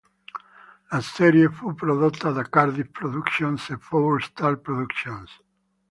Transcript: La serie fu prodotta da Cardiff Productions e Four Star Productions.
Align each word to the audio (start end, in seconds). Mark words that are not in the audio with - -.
La 0.89 0.99
serie 0.99 1.47
fu 1.51 1.75
prodotta 1.75 2.31
da 2.31 2.41
Cardiff 2.49 2.89
Productions 2.89 3.69
e 3.69 3.77
Four 3.77 4.23
Star 4.23 4.57
Productions. 4.57 5.29